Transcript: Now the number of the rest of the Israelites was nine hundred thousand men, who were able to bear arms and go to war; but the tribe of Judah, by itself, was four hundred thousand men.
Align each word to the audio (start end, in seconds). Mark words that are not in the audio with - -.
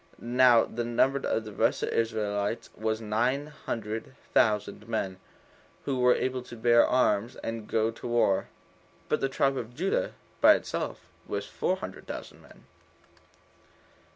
Now 0.17 0.63
the 0.65 0.83
number 0.83 1.19
of 1.27 1.45
the 1.45 1.53
rest 1.53 1.83
of 1.83 1.89
the 1.91 1.99
Israelites 1.99 2.71
was 2.75 3.01
nine 3.01 3.45
hundred 3.45 4.15
thousand 4.33 4.87
men, 4.87 5.19
who 5.85 5.99
were 5.99 6.15
able 6.15 6.41
to 6.41 6.55
bear 6.55 6.83
arms 6.87 7.35
and 7.43 7.67
go 7.67 7.91
to 7.91 8.07
war; 8.07 8.47
but 9.09 9.21
the 9.21 9.29
tribe 9.29 9.57
of 9.57 9.75
Judah, 9.75 10.13
by 10.41 10.55
itself, 10.55 11.01
was 11.27 11.45
four 11.45 11.75
hundred 11.75 12.07
thousand 12.07 12.41
men. 12.41 12.63